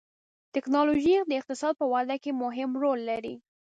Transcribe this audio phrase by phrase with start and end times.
[0.53, 3.35] ټکنالوجي د اقتصاد په وده کې مهم رول لري.